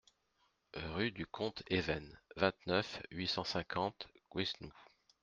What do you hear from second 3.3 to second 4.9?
cinquante Gouesnou